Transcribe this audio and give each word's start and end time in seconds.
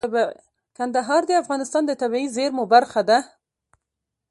کندهار 0.77 1.21
د 1.27 1.31
افغانستان 1.43 1.83
د 1.85 1.91
طبیعي 2.01 2.27
زیرمو 2.35 2.63
برخه 2.73 3.01
ده. 3.09 3.19